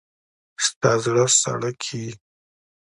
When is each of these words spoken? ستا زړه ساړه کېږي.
ستا 0.65 0.91
زړه 1.03 1.23
ساړه 1.39 1.71
کېږي. 1.83 2.13